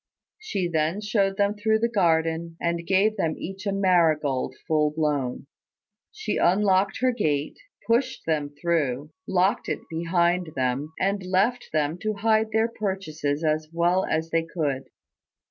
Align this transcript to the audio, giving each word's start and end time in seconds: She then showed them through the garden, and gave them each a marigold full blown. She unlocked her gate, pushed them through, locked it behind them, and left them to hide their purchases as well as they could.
She 0.39 0.67
then 0.67 0.99
showed 0.99 1.37
them 1.37 1.55
through 1.55 1.77
the 1.77 1.87
garden, 1.87 2.57
and 2.59 2.87
gave 2.87 3.17
them 3.17 3.35
each 3.37 3.67
a 3.67 3.71
marigold 3.71 4.55
full 4.67 4.89
blown. 4.89 5.45
She 6.11 6.37
unlocked 6.37 7.01
her 7.01 7.11
gate, 7.11 7.59
pushed 7.85 8.25
them 8.25 8.49
through, 8.59 9.11
locked 9.27 9.69
it 9.69 9.81
behind 9.91 10.53
them, 10.55 10.91
and 10.99 11.21
left 11.23 11.69
them 11.71 11.99
to 11.99 12.15
hide 12.15 12.49
their 12.51 12.67
purchases 12.67 13.43
as 13.43 13.69
well 13.71 14.03
as 14.05 14.31
they 14.31 14.43
could. 14.43 14.85